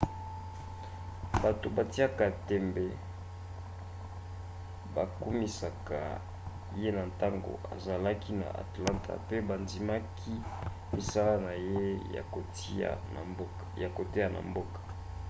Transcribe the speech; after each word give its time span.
bato 1.43 1.67
batiaka 1.77 2.23
tembe 2.47 2.85
bakumisaka 4.95 5.97
ye 6.79 6.89
na 6.97 7.03
ntango 7.11 7.51
azalaki 7.73 8.31
na 8.41 8.47
atlanta 8.63 9.11
mpe 9.25 9.37
bandimaki 9.49 10.33
misala 10.95 11.33
na 11.45 11.53
ye 11.69 11.79
ya 13.83 13.89
koteya 13.97 14.27
na 14.35 14.41
mboka 14.49 14.81